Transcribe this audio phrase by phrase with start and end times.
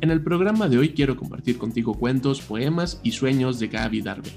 [0.00, 4.30] En el programa de hoy quiero compartir contigo cuentos, poemas y sueños de Gaby Darbe,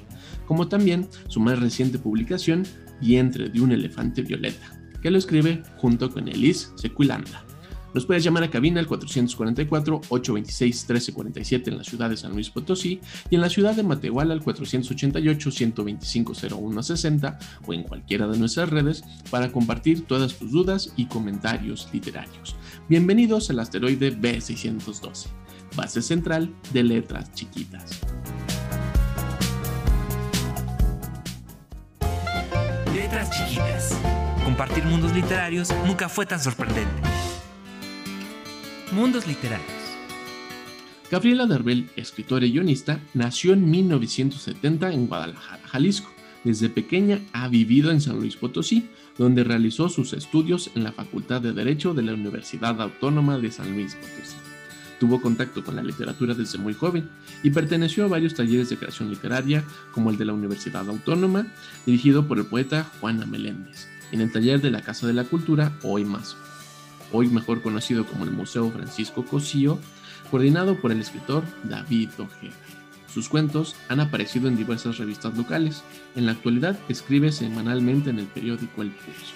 [0.47, 2.63] como también su más reciente publicación,
[2.99, 7.45] Vientre de un elefante violeta, que lo escribe junto con Elise Sequilanda.
[7.93, 13.35] Nos puedes llamar a cabina al 444-826-1347 en la ciudad de San Luis Potosí y
[13.35, 20.05] en la ciudad de Matehuala al 488-125-0160 o en cualquiera de nuestras redes para compartir
[20.05, 22.55] todas tus dudas y comentarios literarios.
[22.87, 25.27] Bienvenidos al asteroide B612
[25.75, 28.01] base central de letras chiquitas.
[32.93, 33.97] Letras chiquitas.
[34.43, 37.01] Compartir mundos literarios nunca fue tan sorprendente.
[38.91, 39.81] Mundos literarios.
[41.09, 46.11] Gabriela Darbel, escritora y guionista, nació en 1970 en Guadalajara, Jalisco.
[46.43, 51.41] Desde pequeña ha vivido en San Luis Potosí, donde realizó sus estudios en la Facultad
[51.41, 54.50] de Derecho de la Universidad Autónoma de San Luis Potosí.
[55.01, 57.09] Tuvo contacto con la literatura desde muy joven
[57.41, 59.63] y perteneció a varios talleres de creación literaria,
[59.93, 61.47] como el de la Universidad Autónoma,
[61.87, 65.75] dirigido por el poeta Juana Meléndez, en el taller de la Casa de la Cultura
[65.81, 66.37] Hoy Más,
[67.11, 69.79] hoy mejor conocido como el Museo Francisco Cosío,
[70.29, 72.53] coordinado por el escritor David Ojeda.
[73.11, 75.81] Sus cuentos han aparecido en diversas revistas locales.
[76.15, 79.33] En la actualidad escribe semanalmente en el periódico El Pulso.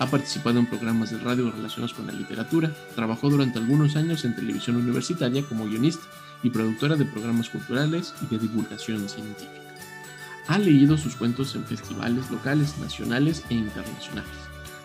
[0.00, 2.72] Ha participado en programas de radio relacionados con la literatura.
[2.94, 6.02] Trabajó durante algunos años en televisión universitaria como guionista
[6.42, 9.52] y productora de programas culturales y de divulgación científica.
[10.48, 14.32] Ha leído sus cuentos en festivales locales, nacionales e internacionales.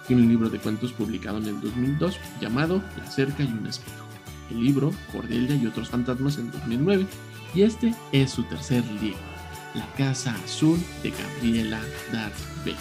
[0.06, 4.06] Tiene un libro de cuentos publicado en el 2002 llamado La cerca y un espejo.
[4.52, 7.08] El libro Cordelia y otros fantasmas en 2009.
[7.56, 9.18] Y este es su tercer libro,
[9.76, 11.80] La Casa Azul de Gabriela
[12.12, 12.76] Darbe.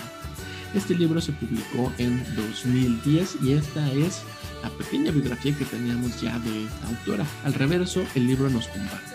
[0.75, 4.23] Este libro se publicó en 2010 y esta es
[4.61, 7.25] la pequeña biografía que teníamos ya de esta autora.
[7.45, 9.13] Al reverso, el libro nos comparte.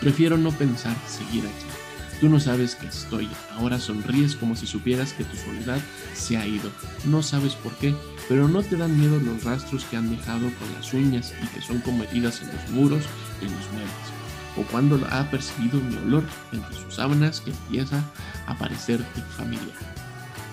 [0.00, 1.66] Prefiero no pensar seguir aquí.
[2.18, 3.28] Tú no sabes que estoy.
[3.56, 5.80] Ahora sonríes como si supieras que tu soledad
[6.14, 6.70] se ha ido.
[7.04, 7.94] No sabes por qué,
[8.28, 11.60] pero no te dan miedo los rastros que han dejado con las uñas y que
[11.60, 13.04] son como heridas en los muros
[13.42, 13.92] y en los muebles.
[14.56, 18.02] O cuando ha percibido mi olor entre sus sábanas que empieza
[18.46, 20.01] a parecerte familiar.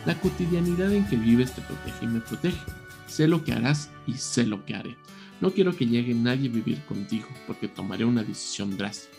[0.06, 2.60] La cotidianidad en que vives te protege y me protege.
[3.08, 4.96] Sé lo que harás y sé lo que haré.
[5.42, 9.16] No quiero que llegue nadie a vivir contigo porque tomaré una decisión drástica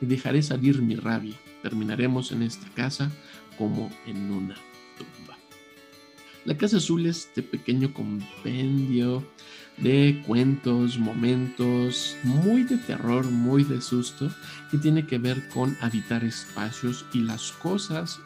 [0.00, 1.34] y dejaré salir mi rabia.
[1.62, 3.10] Terminaremos en esta casa
[3.58, 4.54] como en una
[4.96, 5.36] tumba.
[6.44, 9.26] La Casa Azul es este pequeño compendio
[9.76, 14.30] de cuentos, momentos muy de terror, muy de susto,
[14.70, 18.20] que tiene que ver con habitar espacios y las cosas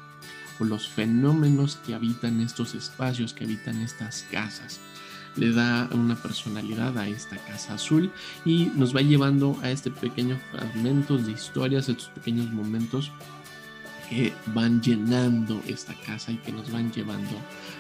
[0.59, 4.81] o los fenómenos que habitan estos espacios, que habitan estas casas.
[5.37, 8.13] Le da una personalidad a esta casa azul
[8.45, 13.11] y nos va llevando a este pequeño fragmentos de historias, estos pequeños momentos
[14.09, 17.37] que van llenando esta casa y que nos van llevando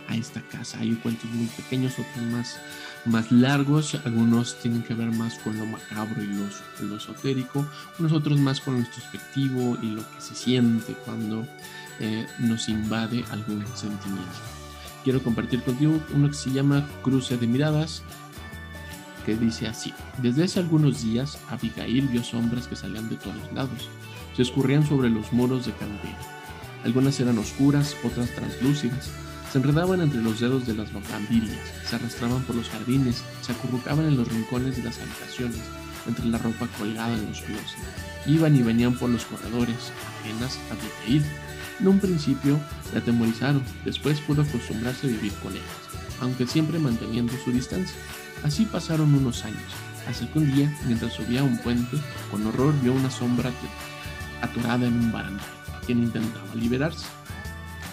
[0.09, 0.79] a esta casa.
[0.81, 2.59] Hay cuentos muy pequeños, otros más,
[3.05, 6.49] más largos, algunos tienen que ver más con lo macabro y lo,
[6.88, 7.67] lo esotérico,
[7.99, 11.47] unos otros más con lo introspectivo y lo que se siente cuando
[12.00, 14.41] eh, nos invade algún sentimiento.
[15.05, 18.02] Quiero compartir contigo uno que se llama Cruce de Miradas,
[19.26, 19.93] que dice así.
[20.19, 23.88] Desde hace algunos días, Abigail vio sombras que salían de todos lados.
[24.35, 26.19] Se escurrían sobre los muros de cantera.
[26.85, 29.11] Algunas eran oscuras, otras translúcidas.
[29.52, 31.56] Se enredaban entre los dedos de las bocambillas,
[31.88, 35.61] se arrastraban por los jardines, se acurrucaban en los rincones de las habitaciones,
[36.08, 37.76] entre la ropa colgada en los closets.
[38.26, 39.93] Iban y venían por los corredores,
[40.23, 41.25] ajenas a Abigail
[41.85, 42.59] En un principio
[42.95, 45.65] la atemorizaron, después pudo acostumbrarse a vivir con ellas,
[46.19, 47.95] aunque siempre manteniendo su distancia.
[48.43, 49.61] Así pasaron unos años,
[50.09, 51.99] hasta que un día, mientras subía a un puente,
[52.31, 53.53] con horror vio una sombra
[54.41, 55.45] atorada en un barandal,
[55.85, 57.05] quien intentaba liberarse.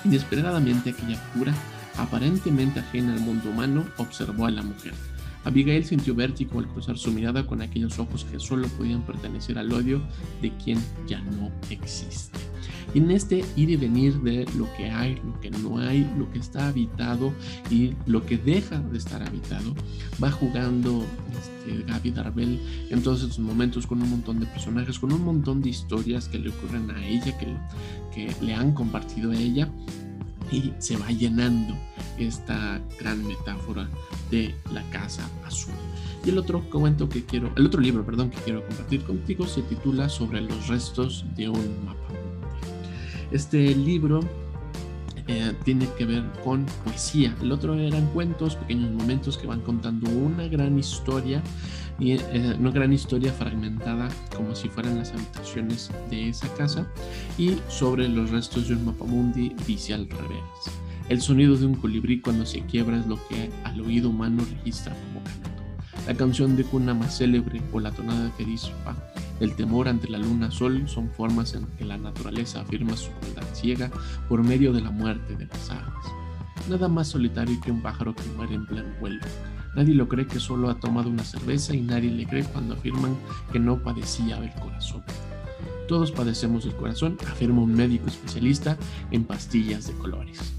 [0.05, 1.53] Inesperadamente aquella figura,
[1.97, 4.93] aparentemente ajena al mundo humano, observó a la mujer.
[5.43, 9.71] Abigail sintió vértigo al cruzar su mirada con aquellos ojos que solo podían pertenecer al
[9.73, 10.01] odio
[10.41, 12.39] de quien ya no existe.
[12.93, 16.29] Y en este ir y venir de lo que hay, lo que no hay, lo
[16.31, 17.33] que está habitado
[17.69, 19.73] y lo que deja de estar habitado,
[20.21, 22.59] va jugando este, Gaby Darvel
[22.89, 26.39] en todos estos momentos con un montón de personajes, con un montón de historias que
[26.39, 27.55] le ocurren a ella, que,
[28.13, 29.69] que le han compartido a ella
[30.51, 31.75] y se va llenando
[32.17, 33.89] esta gran metáfora
[34.29, 35.73] de la casa azul.
[36.25, 39.61] Y el otro cuento que quiero, el otro libro, perdón, que quiero compartir contigo se
[39.63, 41.99] titula Sobre los restos de un mapa.
[43.31, 44.19] Este libro
[45.27, 47.35] eh, tiene que ver con poesía.
[47.41, 51.41] El otro eran cuentos, pequeños momentos que van contando una gran historia
[51.99, 52.17] y
[52.59, 56.87] una gran historia fragmentada como si fueran las habitaciones de esa casa
[57.37, 60.41] y sobre los restos de un mapamundi dice al revés.
[61.09, 64.95] El sonido de un colibrí cuando se quiebra es lo que al oído humano registra
[64.95, 65.49] como canto.
[66.07, 68.95] La canción de cuna más célebre o la tonada que dispa
[69.41, 73.43] el temor ante la luna sol son formas en que la naturaleza afirma su crueldad
[73.53, 73.89] ciega
[74.29, 76.05] por medio de la muerte de las aves.
[76.69, 79.19] Nada más solitario que un pájaro que muere en pleno vuelo.
[79.75, 83.15] Nadie lo cree que solo ha tomado una cerveza y nadie le cree cuando afirman
[83.51, 85.03] que no padecía el corazón.
[85.87, 88.77] Todos padecemos el corazón, afirma un médico especialista
[89.11, 90.53] en pastillas de colores.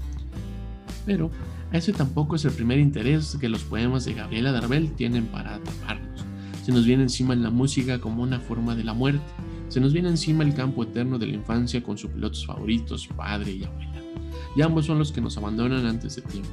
[1.05, 1.31] Pero
[1.71, 6.23] ese tampoco es el primer interés que los poemas de Gabriela Darbel tienen para taparnos.
[6.63, 9.25] Se nos viene encima la música como una forma de la muerte.
[9.69, 13.51] Se nos viene encima el campo eterno de la infancia con sus pilotos favoritos, padre
[13.51, 13.92] y abuela.
[14.55, 16.49] Y ambos son los que nos abandonan antes de tiempo,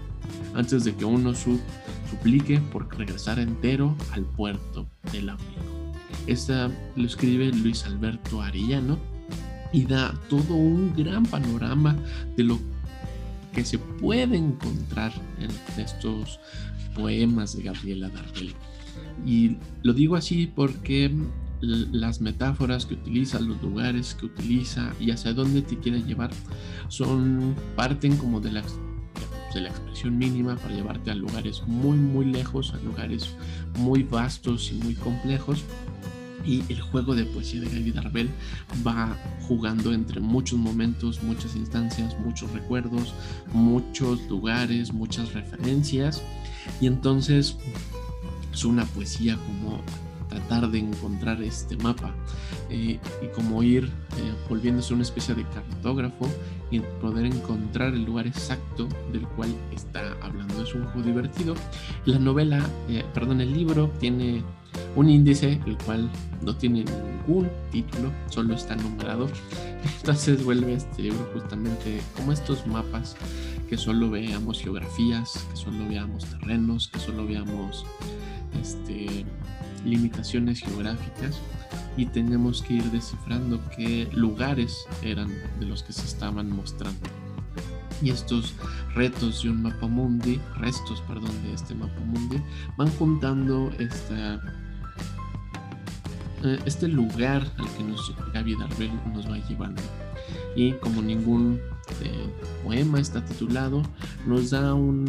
[0.55, 5.93] antes de que uno suplique por regresar entero al puerto del amigo.
[6.27, 8.99] Esta lo escribe Luis Alberto Arellano
[9.73, 11.97] y da todo un gran panorama
[12.37, 12.59] de lo
[13.53, 15.51] que se puede encontrar en
[15.83, 16.41] estos
[16.95, 18.55] poemas de Gabriela Darbel.
[19.27, 21.13] Y lo digo así porque
[21.61, 26.31] las metáforas que utiliza, los lugares que utiliza y hacia dónde te quiere llevar
[26.89, 28.63] son parten como de la,
[29.55, 33.35] de la expresión mínima para llevarte a lugares muy muy lejos, a lugares
[33.79, 35.65] muy vastos y muy complejos.
[36.47, 38.31] Y el juego de poesía de Gaby Darbel
[38.87, 39.15] va
[39.47, 43.13] jugando entre muchos momentos, muchas instancias, muchos recuerdos,
[43.53, 46.23] muchos lugares, muchas referencias.
[46.81, 47.57] Y entonces
[48.55, 49.83] es una poesía como
[50.31, 52.15] tratar de encontrar este mapa
[52.71, 56.29] eh, y como ir eh, volviéndose una especie de cartógrafo
[56.71, 60.63] y poder encontrar el lugar exacto del cual está hablando.
[60.63, 61.55] Es un juego divertido.
[62.07, 64.43] La novela, eh, perdón, el libro tiene
[64.97, 66.09] un índice el cual
[66.43, 69.29] no tiene ningún título, solo está nombrado.
[69.99, 73.17] Entonces vuelve este libro justamente como estos mapas
[73.69, 77.87] que solo veamos geografías, que solo veamos terrenos, que solo veamos
[78.61, 79.25] este,
[79.85, 81.41] limitaciones geográficas
[81.97, 85.29] y tenemos que ir descifrando qué lugares eran
[85.59, 87.01] de los que se estaban mostrando.
[88.03, 88.55] Y estos
[88.95, 92.41] retos de un mapa mundi, restos, perdón, de este mapa mundi,
[92.79, 94.41] van juntando esta,
[96.43, 99.83] eh, este lugar al que nos, Gaby Darvel nos va llevando.
[100.57, 101.61] Y como ningún
[102.03, 102.31] eh,
[102.65, 103.83] poema está titulado,
[104.27, 105.07] nos da un,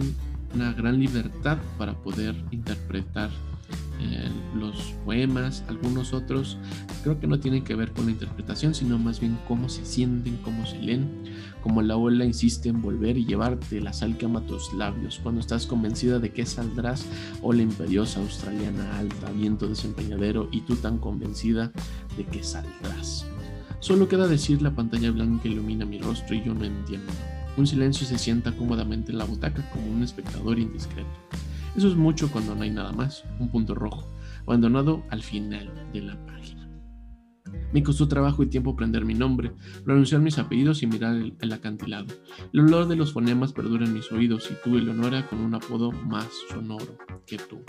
[0.53, 3.29] una gran libertad para poder interpretar
[4.01, 6.57] eh, los poemas, algunos otros
[7.03, 10.37] creo que no tienen que ver con la interpretación, sino más bien cómo se sienten,
[10.37, 11.09] cómo se leen,
[11.61, 15.41] como la ola insiste en volver y llevarte la sal que ama tus labios, cuando
[15.41, 17.05] estás convencida de que saldrás,
[17.41, 21.71] ola imperiosa australiana alta, viento desempeñadero y tú tan convencida
[22.17, 23.25] de que saldrás.
[23.79, 27.11] Solo queda decir la pantalla blanca ilumina mi rostro y yo no entiendo.
[27.57, 31.09] Un silencio se sienta cómodamente en la butaca como un espectador indiscreto.
[31.75, 34.07] Eso es mucho cuando no hay nada más, un punto rojo,
[34.45, 36.69] abandonado al final de la página.
[37.71, 39.53] Me costó trabajo y tiempo aprender mi nombre,
[39.85, 42.07] pronunciar mis apellidos y mirar el, acantilado.
[42.51, 45.91] El olor de los fonemas perdura en mis oídos y tú, Eleonora, con un apodo
[45.91, 47.59] más sonoro que tú.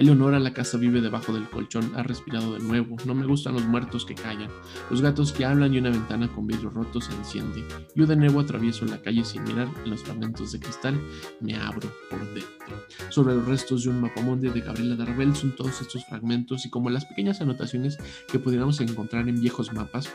[0.00, 2.96] Eleonora, la casa vive debajo del colchón, ha respirado de nuevo.
[3.04, 4.48] No me gustan los muertos que callan,
[4.88, 7.62] los gatos que hablan y una ventana con vidrio roto se enciende.
[7.94, 10.98] Yo de nuevo atravieso la calle sin mirar en los fragmentos de cristal,
[11.40, 12.86] me abro por dentro.
[13.10, 16.88] Sobre los restos de un mapamundi de Gabriela Darvel son todos estos fragmentos y como
[16.88, 20.08] las pequeñas anotaciones que pudiéramos encontrar en viejos mapas,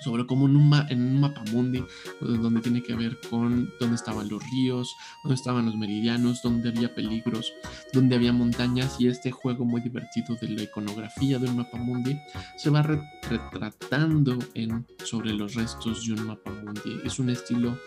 [0.00, 1.84] sobre cómo en un, en un mapamundi
[2.20, 6.94] donde tiene que ver con dónde estaban los ríos, dónde estaban los meridianos, dónde había
[6.94, 7.52] peligros,
[7.92, 12.16] dónde había montañas y este juego muy divertido de la iconografía de un mapamundi
[12.56, 17.00] se va retratando en, sobre los restos de un mapamundi.
[17.04, 17.78] Es un estilo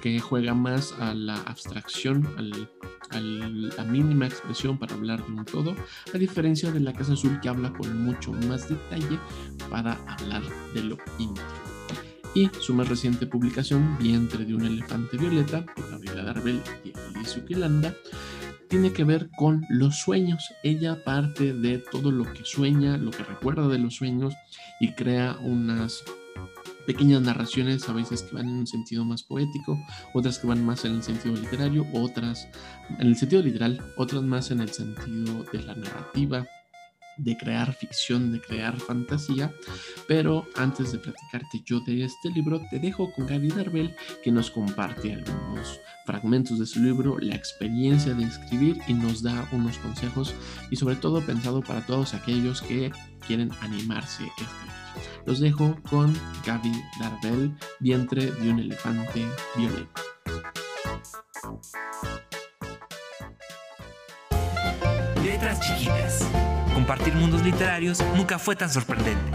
[0.00, 2.70] que juega más a la abstracción, al,
[3.20, 5.74] la mínima expresión para hablar de un todo,
[6.14, 9.18] a diferencia de la Casa Azul que habla con mucho más detalle
[9.70, 10.42] para hablar
[10.74, 11.72] de lo íntimo
[12.34, 17.44] y su más reciente publicación, Vientre de un elefante violeta, por Gabriela Darbel y Alicia
[17.44, 17.94] Quilanda,
[18.68, 20.50] tiene que ver con los sueños.
[20.62, 24.34] Ella parte de todo lo que sueña, lo que recuerda de los sueños
[24.80, 26.02] y crea unas
[26.86, 29.78] pequeñas narraciones, a veces que van en un sentido más poético,
[30.14, 32.48] otras que van más en el sentido literario, otras
[32.98, 36.46] en el sentido literal, otras más en el sentido de la narrativa,
[37.16, 39.52] de crear ficción, de crear fantasía.
[40.08, 44.50] Pero antes de platicarte yo de este libro, te dejo con Gaby Darbel que nos
[44.50, 50.34] comparte algunos fragmentos de su libro, la experiencia de escribir y nos da unos consejos
[50.70, 52.90] y sobre todo pensado para todos aquellos que
[53.26, 54.72] quieren animarse a escribir.
[55.24, 56.12] Los dejo con
[56.44, 59.24] Gaby Darbel, vientre de un elefante
[59.56, 60.02] violento.
[65.22, 66.28] Letras chiquitas
[66.74, 69.30] compartir mundos literarios nunca fue tan sorprendente.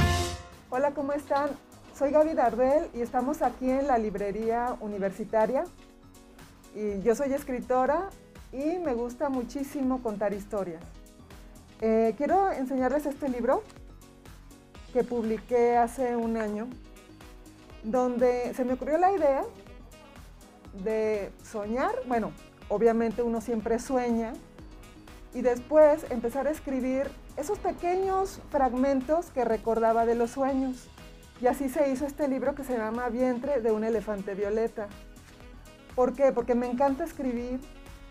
[0.70, 1.52] Hola, ¿cómo están?
[1.98, 5.64] Soy Gaby Darbel y estamos aquí en la librería universitaria.
[6.76, 8.10] Y yo soy escritora
[8.52, 10.84] y me gusta muchísimo contar historias.
[11.80, 13.64] Eh, quiero enseñarles este libro
[14.98, 16.68] que publiqué hace un año,
[17.84, 19.44] donde se me ocurrió la idea
[20.84, 21.92] de soñar.
[22.08, 22.32] Bueno,
[22.68, 24.34] obviamente uno siempre sueña,
[25.36, 30.90] y después empezar a escribir esos pequeños fragmentos que recordaba de los sueños.
[31.40, 34.88] Y así se hizo este libro que se llama Vientre de un elefante violeta.
[35.94, 36.32] ¿Por qué?
[36.32, 37.60] Porque me encanta escribir,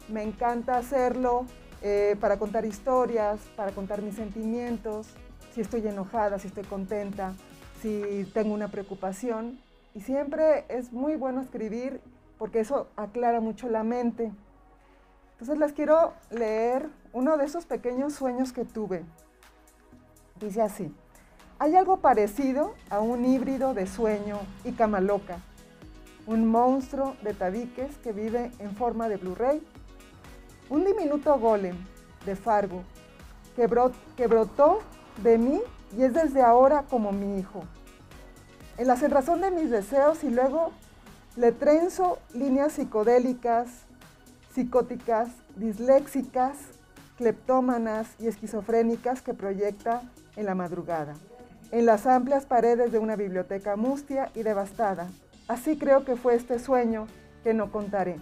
[0.08, 1.46] me encanta hacerlo
[1.82, 5.08] eh, para contar historias, para contar mis sentimientos,
[5.56, 7.32] si estoy enojada, si estoy contenta,
[7.80, 9.58] si tengo una preocupación.
[9.94, 11.98] Y siempre es muy bueno escribir
[12.36, 14.30] porque eso aclara mucho la mente.
[15.32, 19.02] Entonces les quiero leer uno de esos pequeños sueños que tuve.
[20.38, 20.94] Dice así,
[21.58, 25.38] hay algo parecido a un híbrido de sueño y cama loca,
[26.26, 29.66] un monstruo de tabiques que vive en forma de Blu-ray,
[30.68, 31.78] un diminuto golem
[32.26, 32.82] de Fargo
[33.56, 34.80] que, brotó
[35.22, 35.60] de mí
[35.96, 37.62] y es desde ahora como mi hijo.
[38.78, 40.72] En la cerrazón de mis deseos y luego
[41.36, 43.86] le trenzo líneas psicodélicas
[44.56, 46.56] psicóticas, disléxicas,
[47.18, 50.00] cleptómanas y esquizofrénicas que proyecta
[50.34, 51.12] en la madrugada,
[51.72, 55.08] en las amplias paredes de una biblioteca mustia y devastada.
[55.46, 57.06] Así creo que fue este sueño
[57.44, 58.16] que no contaré.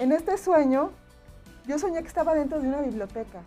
[0.00, 0.90] En este sueño,
[1.68, 3.38] yo soñé que estaba dentro de una biblioteca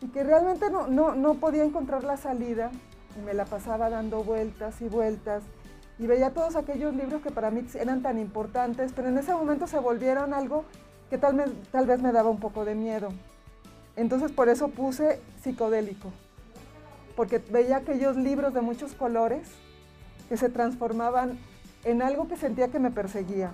[0.00, 2.70] y que realmente no, no, no podía encontrar la salida
[3.16, 5.42] y me la pasaba dando vueltas y vueltas
[5.98, 9.66] y veía todos aquellos libros que para mí eran tan importantes, pero en ese momento
[9.66, 10.64] se volvieron algo
[11.08, 13.08] que tal, tal vez me daba un poco de miedo.
[13.96, 16.12] Entonces por eso puse psicodélico,
[17.16, 19.48] porque veía aquellos libros de muchos colores
[20.28, 21.38] que se transformaban
[21.84, 23.52] en algo que sentía que me perseguía.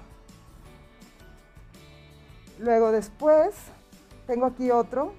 [2.58, 3.54] Luego después
[4.26, 5.12] tengo aquí otro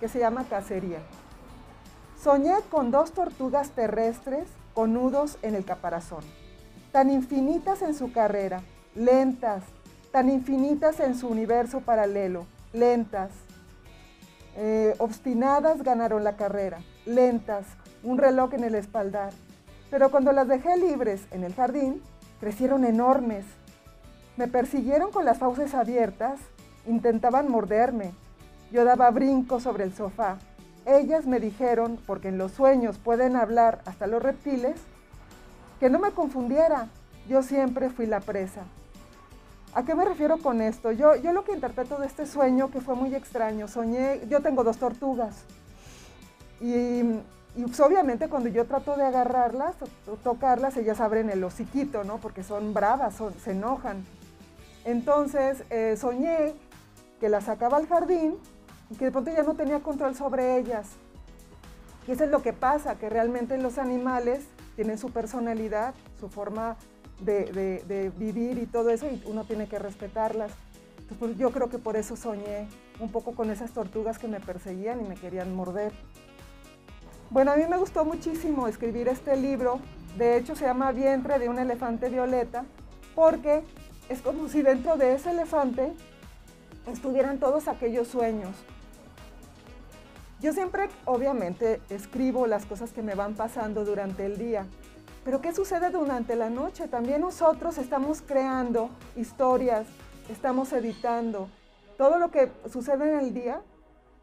[0.00, 0.98] que se llama Cacería.
[2.22, 6.24] Soñé con dos tortugas terrestres con nudos en el caparazón,
[6.92, 8.62] tan infinitas en su carrera,
[8.94, 9.62] lentas,
[10.12, 13.30] tan infinitas en su universo paralelo, lentas,
[14.58, 17.66] eh, obstinadas ganaron la carrera, lentas,
[18.02, 19.32] un reloj en el espaldar.
[19.90, 22.02] Pero cuando las dejé libres en el jardín,
[22.40, 23.44] crecieron enormes.
[24.38, 26.40] Me persiguieron con las fauces abiertas,
[26.86, 28.12] intentaban morderme.
[28.72, 30.38] Yo daba brincos sobre el sofá,
[30.86, 34.76] ellas me dijeron, porque en los sueños pueden hablar hasta los reptiles,
[35.80, 36.88] que no me confundiera,
[37.28, 38.62] yo siempre fui la presa.
[39.74, 40.92] ¿A qué me refiero con esto?
[40.92, 44.62] Yo, yo lo que interpreto de este sueño, que fue muy extraño, soñé, yo tengo
[44.62, 45.44] dos tortugas.
[46.60, 47.02] Y,
[47.60, 49.74] pues, obviamente cuando yo trato de agarrarlas
[50.06, 52.18] o tocarlas, ellas abren el hociquito, ¿no?
[52.18, 54.06] Porque son bravas, se enojan.
[54.84, 56.54] Entonces eh, soñé
[57.18, 58.36] que las sacaba al jardín
[58.90, 60.88] y que de pronto ya no tenía control sobre ellas.
[62.06, 66.76] Y eso es lo que pasa, que realmente los animales tienen su personalidad, su forma
[67.20, 70.52] de, vivir y todo eso, y uno tiene que respetarlas.
[71.18, 72.68] Pues, yo creo que por eso soñé
[73.00, 75.92] un poco con esas tortugas que me perseguían y me querían morder.
[77.30, 79.80] Bueno, a mí me gustó muchísimo escribir este libro.
[80.16, 82.64] De hecho, se llama Vientre de un elefante violeta,
[83.14, 83.64] porque
[84.08, 85.92] es como si dentro de ese elefante
[86.86, 88.54] estuvieran todos aquellos sueños.
[90.40, 94.66] Yo siempre, obviamente, escribo las cosas que me van pasando durante el día,
[95.24, 96.88] pero ¿qué sucede durante la noche?
[96.88, 99.86] También nosotros estamos creando historias,
[100.28, 101.48] estamos editando.
[101.96, 103.62] Todo lo que sucede en el día,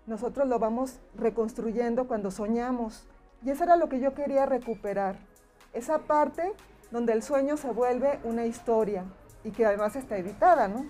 [0.06, 3.06] nosotros lo vamos reconstruyendo cuando soñamos.
[3.44, 5.18] Y eso era lo que yo quería recuperar.
[5.74, 6.54] Esa parte
[6.92, 9.04] donde el sueño se vuelve una historia
[9.44, 10.86] y que además está editada, ¿no?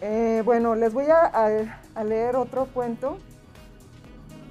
[0.00, 1.72] Eh, bueno, les voy a,
[2.04, 3.16] leer otro cuento,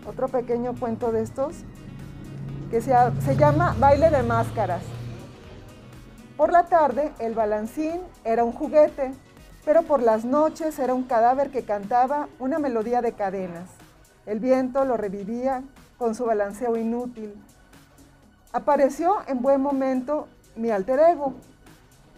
[0.08, 1.58] otro pequeño cuento de estos
[2.72, 4.82] que se, se llama Baile de Máscaras.
[6.36, 9.14] Por la tarde, el balancín era un juguete,
[9.64, 13.70] pero por las noches era un cadáver que cantaba una melodía de cadenas.
[14.25, 15.64] El viento lo revivía
[15.98, 17.34] con su balanceo inútil.
[18.52, 21.36] Apareció en buen momento mi alter ego.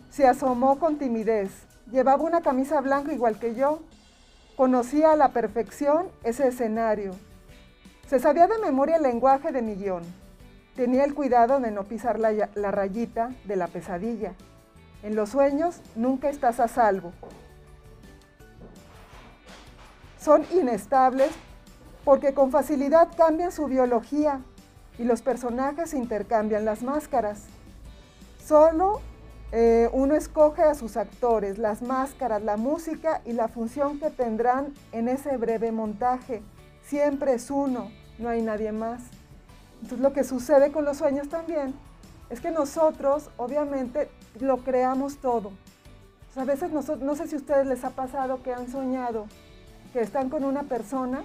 [0.09, 1.66] Se asomó con timidez.
[1.91, 3.79] Llevaba una camisa blanca igual que yo.
[4.55, 7.13] Conocía a la perfección ese escenario.
[8.07, 10.03] Se sabía de memoria el lenguaje de mi guion.
[10.75, 14.33] Tenía el cuidado de no pisar la, la, rayita de la pesadilla.
[15.03, 17.13] En los sueños nunca estás a salvo.
[20.19, 21.31] Son inestables
[22.03, 24.41] porque con facilidad cambian su biología
[24.97, 27.43] y los personajes intercambian las máscaras.
[28.43, 29.01] Solo
[29.51, 34.73] eh, uno escoge a sus actores, las máscaras, la música y la función que tendrán
[34.91, 36.41] en ese breve montaje.
[36.83, 37.89] Siempre es uno,
[38.19, 39.03] no hay nadie más.
[39.75, 41.73] Entonces lo que sucede con los sueños también
[42.29, 45.51] es que nosotros obviamente lo creamos todo.
[46.35, 49.25] a veces no sé si a ustedes les ha pasado que han soñado
[49.93, 51.23] que están con una persona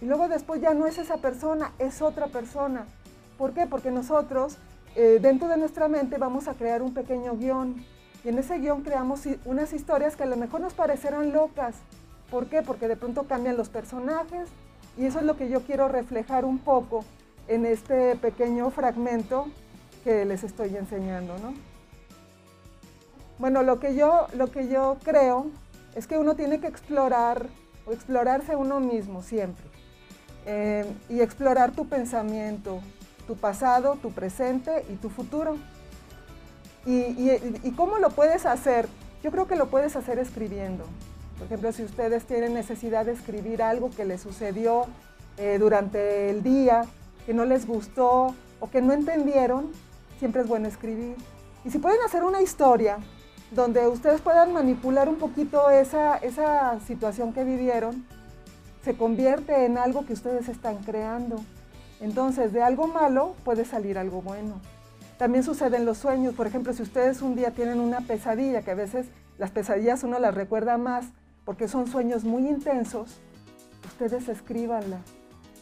[0.00, 2.86] y luego después ya no es esa persona, es otra persona.
[3.36, 3.66] ¿Por qué?
[3.66, 4.58] Porque nosotros
[4.96, 7.84] eh, dentro de nuestra mente vamos a crear un pequeño guion
[8.24, 11.76] y en ese guion creamos unas historias que a lo mejor nos parecerán locas.
[12.30, 12.62] ¿Por qué?
[12.62, 14.48] Porque de pronto cambian los personajes
[14.96, 17.04] y eso es lo que yo quiero reflejar un poco
[17.48, 19.46] en este pequeño fragmento
[20.04, 21.54] que les estoy enseñando, ¿no?
[23.38, 25.46] Bueno, lo que yo, lo que yo creo
[25.94, 27.46] es que uno tiene que explorar
[27.86, 29.64] o explorarse uno mismo siempre
[30.46, 32.80] eh, y explorar tu pensamiento,
[33.26, 35.56] tu pasado, tu presente y tu futuro.
[36.86, 38.88] Y, cómo lo puedes hacer?
[39.22, 40.84] Yo creo que lo puedes hacer escribiendo.
[41.36, 44.86] Por ejemplo, si ustedes tienen necesidad de escribir algo que les sucedió
[45.36, 46.82] eh, durante el día,
[47.26, 49.70] que no les gustó o que no entendieron,
[50.18, 51.16] siempre es bueno escribir.
[51.64, 52.98] Y si pueden hacer una historia
[53.50, 58.06] donde ustedes puedan manipular un poquito esa, esa situación que vivieron,
[58.84, 61.36] se convierte en algo que ustedes están creando.
[62.00, 64.60] Entonces, de algo malo puede salir algo bueno.
[65.18, 66.34] También sucede en los sueños.
[66.34, 69.06] Por ejemplo, si ustedes un día tienen una pesadilla, que a veces
[69.38, 71.06] las pesadillas uno las recuerda más
[71.44, 73.20] porque son sueños muy intensos,
[73.84, 74.98] ustedes escríbanla.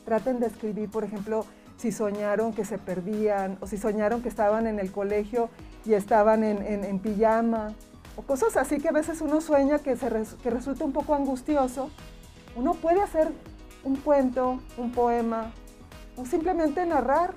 [0.05, 1.45] Traten de escribir, por ejemplo,
[1.77, 5.49] si soñaron que se perdían o si soñaron que estaban en el colegio
[5.85, 7.73] y estaban en, pijama
[8.17, 10.09] o cosas así que a veces uno sueña que, se
[10.43, 11.91] que resulta un poco angustioso.
[12.57, 13.29] Uno puede hacer
[13.85, 15.53] un cuento, un poema
[16.27, 17.35] simplemente narrar.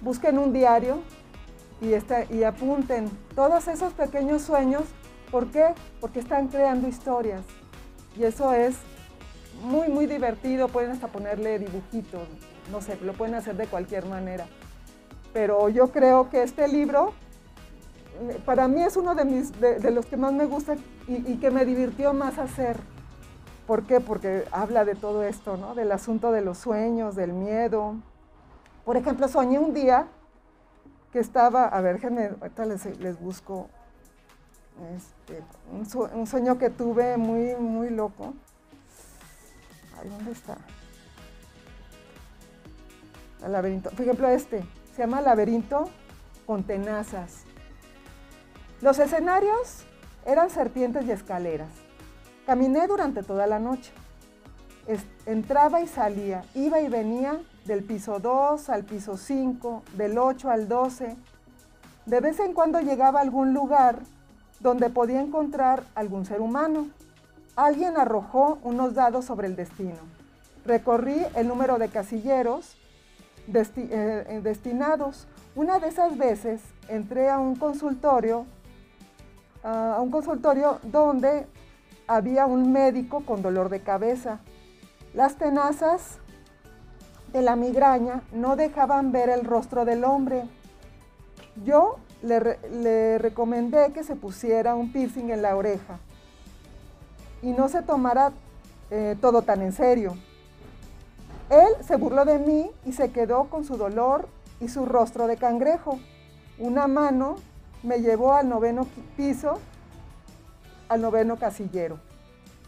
[0.00, 0.98] Busquen un diario
[1.80, 4.84] y, este, y apunten todos esos pequeños sueños.
[5.30, 5.74] ¿Por qué?
[6.00, 7.42] Porque están creando historias.
[8.18, 8.76] Y eso es
[9.62, 10.68] muy, muy divertido.
[10.68, 12.22] Pueden hasta ponerle dibujitos,
[12.70, 14.46] no sé, lo pueden hacer de cualquier manera.
[15.32, 17.12] Pero yo creo que este libro,
[18.44, 20.76] para mí es uno de, mis, de, los que más me gusta
[21.06, 22.78] y, que me divirtió más hacer.
[23.66, 24.00] ¿Por qué?
[24.00, 25.74] Porque habla de todo esto, ¿no?
[25.74, 27.96] Del asunto de los sueños, del miedo.
[28.84, 30.06] Por ejemplo, soñé un día
[31.12, 33.68] que estaba, a ver, déjenme, ahorita les, les busco
[34.96, 38.34] este, un, sueño que tuve muy, muy loco.
[40.00, 40.58] Ay, ¿dónde está?
[43.44, 43.90] El laberinto.
[43.90, 45.88] Por ejemplo, este se llama Laberinto
[46.46, 47.44] con tenazas.
[48.82, 49.84] Los escenarios
[50.24, 51.85] eran serpientes y escaleras.
[52.46, 53.92] Caminé durante toda la noche.
[55.26, 60.68] entraba y salía, iba y venía del piso 2 al piso 5, del 8 al
[60.68, 61.16] 12.
[62.06, 63.98] De vez en cuando llegaba a algún lugar
[64.60, 66.86] donde podía encontrar algún ser humano.
[67.56, 69.98] Alguien arrojó unos dados sobre el destino.
[70.64, 72.76] Recorrí el número de casilleros
[73.52, 75.26] eh, destinados.
[75.56, 78.46] Una de esas veces entré a un consultorio,
[79.64, 81.48] a un consultorio donde
[82.06, 84.40] había un médico con dolor de cabeza.
[85.14, 86.18] Las tenazas
[87.32, 90.44] de la migraña no dejaban ver el rostro del hombre.
[91.64, 95.98] Yo le, recomendé que se pusiera un piercing en la oreja
[97.42, 98.32] y no se tomara
[98.90, 100.16] eh, todo tan en serio.
[101.50, 104.28] Él se burló de mí y se quedó con su dolor
[104.60, 105.98] y su rostro de cangrejo.
[106.58, 107.36] Una mano
[107.82, 109.58] me llevó al noveno piso,
[110.88, 111.98] al noveno casillero.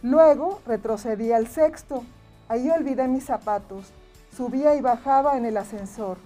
[0.02, 2.04] Luego retrocedí al sexto.
[2.48, 3.92] Ahí olvidé mis zapatos.
[4.36, 6.18] Subía y bajaba en el ascensor.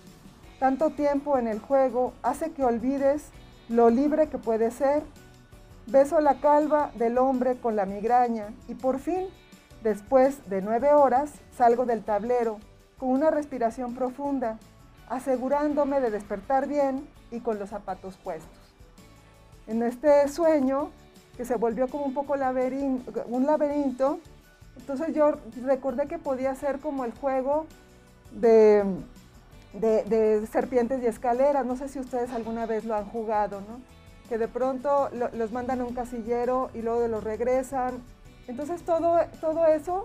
[0.59, 3.31] Tanto tiempo en el juego hace que olvides
[3.69, 5.03] lo libre que puede ser.
[5.87, 9.27] Beso la calva del hombre con la migraña y por fin,
[9.83, 12.59] después de nueve horas, salgo del tablero
[12.99, 14.59] con una respiración profunda,
[15.09, 18.61] asegurándome de despertar bien y con los zapatos puestos.
[19.67, 20.91] En este sueño,
[21.45, 24.19] se volvió como un poco un laberinto,
[24.77, 27.67] entonces yo recordé que podía ser como el juego
[28.33, 28.85] de,
[29.75, 31.67] de, serpientes y escaleras.
[31.67, 33.81] No sé si ustedes alguna vez lo han jugado, ¿no?
[34.29, 38.03] Que de pronto los mandan a un casillero y luego los regresan.
[38.49, 40.05] Entonces todo, todo eso,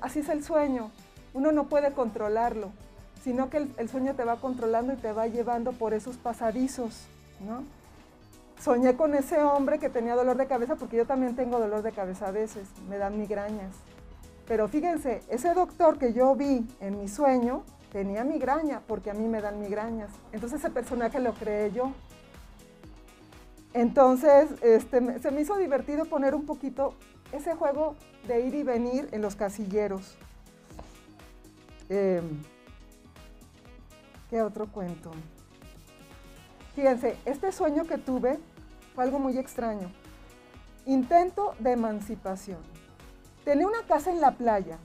[0.00, 0.90] así es el sueño.
[1.32, 2.70] Uno no puede controlarlo,
[3.22, 7.06] sino que el, el sueño te va controlando y te va llevando por esos pasadizos,
[7.40, 7.62] ¿no?
[8.60, 11.92] Soñé con ese hombre que tenía dolor de cabeza porque yo también tengo dolor de
[11.92, 13.74] cabeza a veces, me dan migrañas.
[14.46, 19.28] Pero fíjense, ese doctor que yo vi en mi sueño tenía migraña porque a mí
[19.28, 20.10] me dan migrañas.
[20.32, 21.92] Entonces ese personaje lo creé yo.
[23.74, 26.94] Entonces este, se me hizo divertido poner un poquito
[27.30, 27.94] ese juego
[28.26, 30.16] de ir y venir en los casilleros.
[31.88, 32.42] Em,
[34.30, 35.12] ¿Qué otro cuento?
[36.74, 38.38] Fíjense, este sueño que tuve
[38.98, 39.92] fue algo muy extraño.
[40.84, 42.58] Intento de emancipación.
[43.44, 44.78] Tenía una casa en la playa,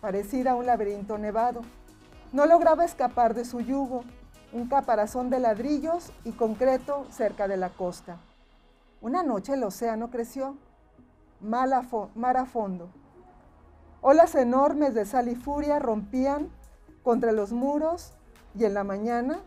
[0.00, 1.60] parecida a un laberinto nevado.
[2.32, 4.04] No lograba escapar de su yugo,
[4.54, 8.16] un caparazón de ladrillos y concreto cerca de la costa.
[9.02, 10.56] Una noche el océano creció,
[11.38, 12.88] mar a fondo.
[14.00, 16.48] Olas enormes de sal y furia rompían
[17.02, 18.14] contra los muros
[18.58, 19.40] y en la mañana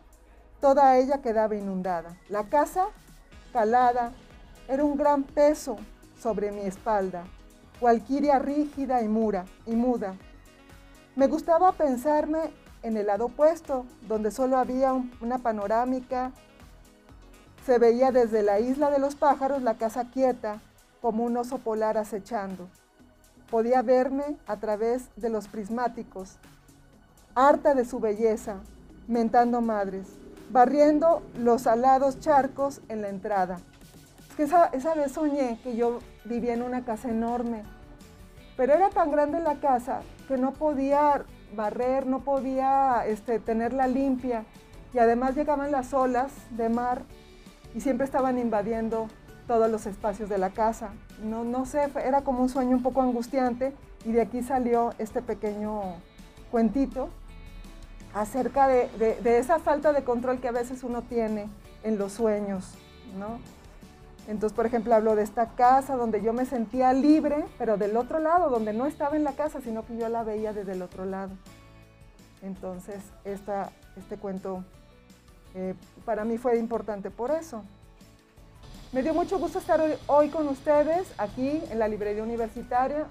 [0.60, 2.16] toda ella quedaba inundada.
[2.28, 2.86] La casa,
[3.52, 4.12] calada,
[4.68, 5.76] era un gran peso
[6.18, 7.24] sobre mi espalda
[7.82, 10.14] cualquiera rígida y, mura, y muda.
[11.16, 12.52] Me gustaba pensarme
[12.84, 16.30] en el lado opuesto, donde solo había una panorámica.
[17.66, 20.60] Se veía desde la isla de los pájaros la casa quieta,
[21.00, 22.68] como un oso polar acechando.
[23.50, 26.36] Podía verme a través de los prismáticos,
[27.34, 28.58] harta de su belleza,
[29.08, 30.06] mentando madres,
[30.52, 33.58] barriendo los alados charcos en la entrada.
[34.28, 37.62] Es que esa, esa vez soñé que yo vivía en una casa enorme,
[38.56, 41.24] pero era tan grande la casa que no podía
[41.56, 44.44] barrer, no podía este, tenerla limpia
[44.92, 47.02] y además llegaban las olas de mar
[47.74, 49.08] y siempre estaban invadiendo
[49.46, 50.90] todos los espacios de la casa.
[51.22, 53.72] No, no sé, era como un sueño un poco angustiante
[54.04, 55.80] y de aquí salió este pequeño
[56.50, 57.08] cuentito
[58.14, 61.48] acerca de, esa falta de control que a veces uno tiene
[61.82, 62.74] en los sueños,
[63.18, 63.38] ¿no?
[64.28, 68.20] Entonces, por ejemplo, hablo de esta casa donde yo me sentía libre, pero del otro
[68.20, 71.04] lado, donde no estaba en la casa, sino que yo la veía desde el otro
[71.04, 71.32] lado.
[72.40, 74.64] Entonces, este cuento
[75.54, 77.62] eh, para mí fue importante por eso.
[78.92, 83.06] Me dio mucho gusto estar hoy, con ustedes aquí en la librería universitaria,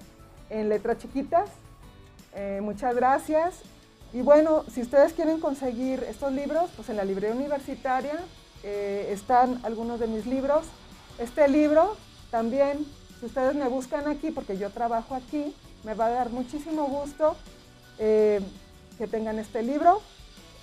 [0.48, 1.50] en letras chiquitas.
[2.34, 3.62] Eh, muchas gracias.
[4.12, 8.18] Y bueno, si ustedes quieren conseguir estos libros, pues en la librería universitaria
[8.62, 10.66] eh, están algunos de mis libros.
[11.18, 11.96] Este libro
[12.30, 12.86] también,
[13.20, 17.36] si ustedes me buscan aquí, porque yo trabajo aquí, me va a dar muchísimo gusto
[17.98, 18.40] eh,
[18.98, 20.02] que tengan este libro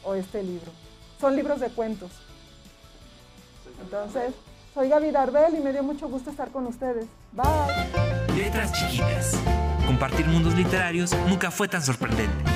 [0.03, 0.71] o este libro.
[1.19, 2.11] Son libros de cuentos.
[3.81, 4.33] Entonces,
[4.73, 7.05] soy Gaby Darbel y me dio mucho gusto estar con ustedes.
[7.31, 8.35] Bye.
[8.37, 9.33] Letras chiquitas.
[9.87, 12.48] Compartir mundos literarios nunca fue tan sorprendente.